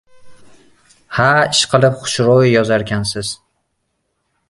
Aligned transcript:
—Ha-a, 1.17 1.45
ishqilib, 1.59 2.01
xushro‘y 2.07 2.53
yozar 2.57 2.89
ekansiz. 2.89 3.35